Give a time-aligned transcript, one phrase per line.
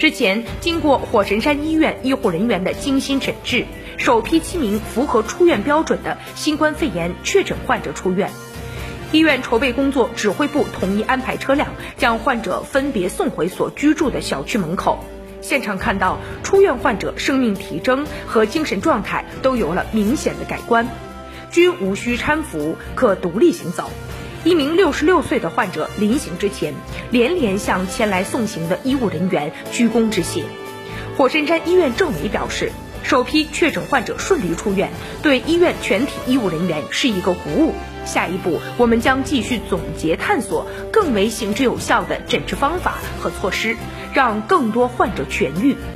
[0.00, 3.66] 之前，经过火神山医院医护人员的精心诊治，
[3.98, 8.30] 首批七名符合出院标准的新冠肺炎确诊患者出院。
[9.12, 11.68] 医院筹备工作指挥部统一安排车辆，
[11.98, 15.04] 将患者分别送回所居住的小区门口。
[15.42, 20.88] 现场看到，出院患者生命体征和精神状态都有了明显的改观，
[21.50, 23.90] 均无需搀扶，可独立行走。
[24.42, 26.72] 一名六十六岁的患者临行之前，
[27.10, 30.44] 连连向前来送行的医务人员鞠躬致谢。
[31.18, 32.72] 火神山医院政委表示，
[33.02, 34.90] 首批确诊患者顺利出院，
[35.22, 37.74] 对医院全体医务人员是一个鼓舞。
[38.06, 43.76] 下一步，我们将继续总结探索更为行之有效的诊治方法和措施，
[44.14, 45.76] 让更多患者痊愈。